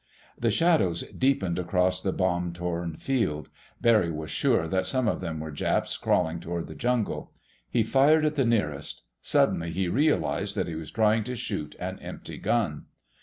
[0.35, 3.49] The shadows deepened across the bomb torn field.
[3.79, 7.33] Barry was sure that some of them were Japs crawling toward the jungle.
[7.69, 9.03] He fired at the nearest.
[9.21, 12.85] Suddenly he realized that he was trying to shoot an empty gun.